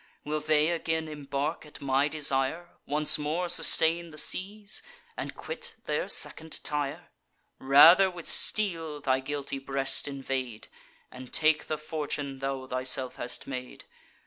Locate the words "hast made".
13.17-13.85